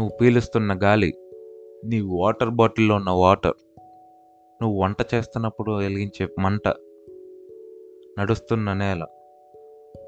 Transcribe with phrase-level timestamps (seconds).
[0.00, 1.14] నువ్వు పీలుస్తున్న గాలి
[1.84, 3.52] నీ వాటర్ బాటిల్లో ఉన్న వాటర్
[4.62, 6.68] నువ్వు వంట చేస్తున్నప్పుడు వెలిగించే మంట
[8.18, 9.06] నడుస్తున్న నేల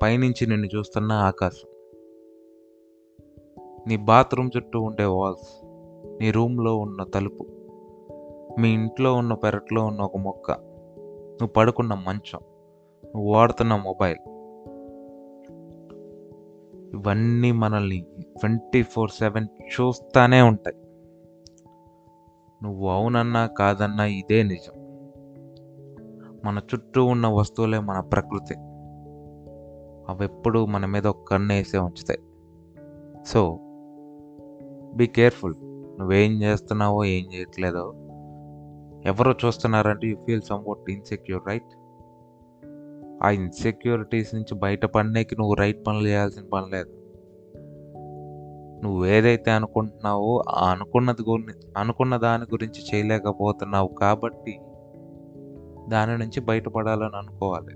[0.02, 1.68] పైనుంచి నిన్ను చూస్తున్న ఆకాశం.
[3.88, 5.64] నీ బాత్రూమ్ చుట్టూ ఉండే వాల్స్
[6.20, 7.46] నీ రూమ్లో ఉన్న తలుపు
[8.60, 12.40] మీ ఇంట్లో ఉన్న పెరట్లో ఉన్న ఒక మొక్క నువ్వు పడుకున్న మంచం
[13.04, 14.31] నువ్వు వాడుతున్న మొబైల్
[16.94, 20.76] ఇవన్నీ మనల్ని ట్వంటీ ఫోర్ సెవెన్ చూస్తూనే ఉంటాయి.
[22.62, 24.72] నువ్వు అవునన్నా కాదన్నా ఇదే నిజం.
[26.44, 28.54] మన చుట్టూ ఉన్న వస్తువులే మన ప్రకృతి.
[30.08, 32.20] అవి ఎప్పుడూ మన మీద ఒక కన్ను వేసే ఉంచుతాయి.
[33.26, 33.58] సో
[34.94, 35.54] బీ కేర్ఫుల్
[35.98, 37.94] నువ్వేం చేస్తున్నావో ఏం చేయట్లేదో.
[39.04, 41.76] ఎవరో చూస్తున్నారంటే you feel somewhat insecure right
[43.22, 46.90] ఆ ఇన్సెక్యూరిటీస్ నుంచి బయటపడడానికి నువ్వు రైట్ పనులు చేయాల్సిన పని లేదు.
[48.84, 54.58] నువ్వు ఏదైతే అనుకుంటున్నావో అనుకున్నది గురి అనుకున్న దాని గురించి చేయలేకపోతున్నావు కాబట్టి
[55.88, 57.74] దాని నుంచి బయటపడాలని అనుకోవాలి.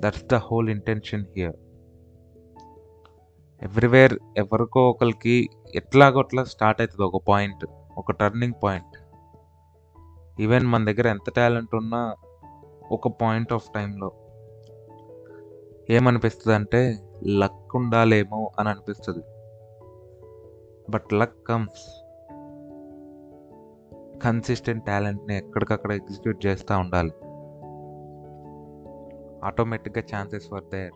[0.00, 1.56] That's the whole intention here
[3.62, 7.66] everywhere ఎవరికో ఒకరికి ఎట్లాగొట్లా స్టార్ట్ అవుతుంది ఒక పాయింట్
[7.98, 8.96] ఒక టర్నింగ్ పాయింట్
[10.40, 12.14] ఈవెన్ మన దగ్గర ఎంత టాలెంట్ ఉన్నా
[12.92, 14.12] ఒక పాయింట్ ఆఫ్ టైంలో.
[15.90, 19.24] ఏమనిపిస్తుంది అంటే లక్ ఉండాలేమో అని అనిపిస్తుంది.
[20.90, 22.04] But luck comes.
[24.22, 27.12] కన్సిస్టెంట్ టాలెంట్ని ఎక్కడికక్కడ ఎగ్జిక్యూట్ చేస్తూ ఉండాలి.
[29.44, 30.92] ఆటోమేటిక్గా chances for there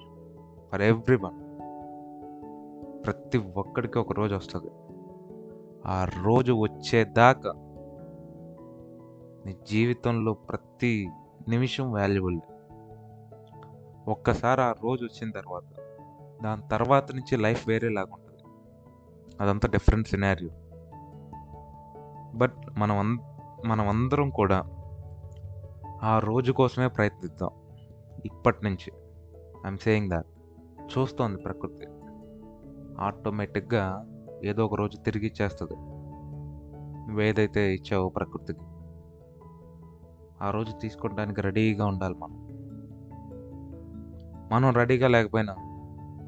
[0.72, 1.48] for every one
[3.06, 4.70] ప్రతి ఒక్కడికి ఒక రోజు వస్తుంది.
[5.86, 7.52] ఆ రోజు వచ్చేదాకా
[9.46, 11.08] నీ జీవితంలో ప్రతి
[11.48, 12.40] నిమిషం వాల్యుబుల్
[14.08, 15.62] ఒక్కసారి ఆ రోజు వచ్చిన తర్వాత
[16.42, 18.42] దాని తర్వాత నుంచి లైఫ్ వేరేలాగా ఉంటుంది.
[19.40, 20.50] అదంతా డిఫరెంట్ సినారియో
[22.34, 23.18] బట్ మనం అన్
[23.66, 24.64] మనం అందరం కూడా
[26.02, 27.50] ఆ రోజు కోసమే ప్రయత్నిద్దాం.
[28.24, 28.92] ఇప్పటి నుంచి.
[29.66, 30.26] ఐఎమ్ సేయింగ్ దాట్
[30.98, 31.86] చూస్తోంది ప్రకృతి.
[33.00, 34.04] ఆటోమేటిక్గా
[34.44, 35.72] ఏదో ఒక రోజు తిరిగి ఇచ్చేస్తుంది.
[37.08, 38.60] నువ్వేదైతే ఇచ్చావో ప్రకృతికి.
[40.42, 42.48] ఆ రోజు తీసుకోవడానికి రెడీగా ఉండాలి మనం.
[44.52, 45.54] మనం రెడీగా లేకపోయినా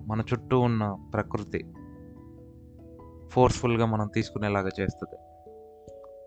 [0.06, 1.72] మన చుట్టూ ఉన్న ప్రకృతి
[3.28, 5.16] ఫోర్స్ఫుల్గా మనం తీసుకునేలాగా చేస్తుంది.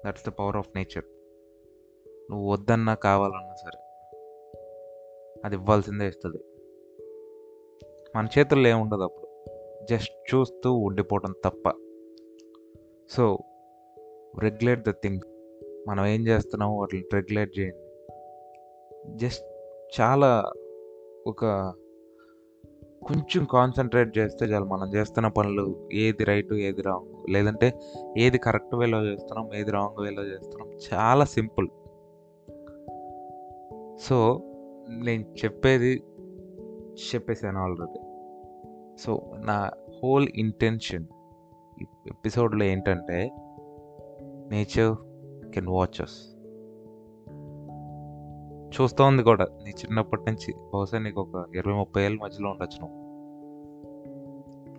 [0.07, 1.05] That's the power of nature
[2.31, 3.79] నువ్వు వద్దన్నా కావాలన్నా సరే
[5.45, 6.37] అది ఇవ్వాల్సిందే ఇస్తుంది.
[8.15, 9.27] మన చేతుల్లో ఏముండదు అప్పుడు.
[9.89, 11.73] జస్ట్ చూస్తూ ఉండిపోవడం తప్ప.
[13.09, 13.37] సో
[14.39, 15.19] రెగ్యులేట్ ద థింగ్
[15.87, 17.77] మనం ఏం చేస్తున్నామో వాటిని రెగ్యులేట్ చేయండి.
[19.15, 19.45] జస్ట్
[20.01, 20.51] చాలా
[21.27, 21.45] ఒక
[23.07, 24.65] కొంచెం కాన్సన్ట్రేట్ చేస్తే చాలు.
[24.65, 27.79] మనం చేస్తున్న పనులు ఏది రైట్ ఏది రాంగ్ లేదంటే
[28.17, 30.69] ఏది కరెక్ట్ వేలో చేస్తున్నాం ఏది రాంగ్ వేలో చేస్తున్నాం.
[30.93, 31.67] చాలా సింపుల్
[34.01, 34.41] సో
[34.89, 36.03] నేను చెప్పేది
[37.15, 37.99] చెప్పేసాను ఆల్రెడీ
[38.99, 39.71] సో నా
[40.03, 41.05] హోల్ ఇంటెన్షన్
[42.07, 43.31] ఎపిసోడ్లో ఏంటంటే
[44.49, 45.12] నేచర్
[45.53, 46.01] కెన్ వాచ్
[48.81, 49.45] చూస్తూ ఉంది కూడా.
[49.45, 53.03] నీ చిన్నప్పటి నుంచి బహుశా నీకు ఒక ఇరవై ముప్పై ఏళ్ళ మధ్యలో ఉండొచ్చు నువ్వు.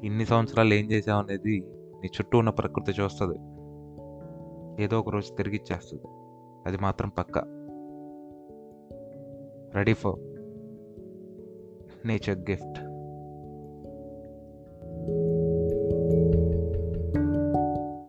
[0.06, 1.64] ఇన్ని సంవత్సరాలు ఏం చేసావు అనేది
[2.02, 3.38] నీ చుట్టూ ఉన్న ప్రకృతి చూస్తుంది.
[4.82, 6.02] ఏదో ఒక రోజు తిరిగి ఇచ్చేస్తుంది.
[6.66, 7.38] అది మాత్రం పక్క.
[9.74, 10.18] Ready for
[12.06, 12.93] nature gift